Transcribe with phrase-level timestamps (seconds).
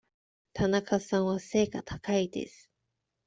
[0.53, 2.71] 田中さんは背が高いです。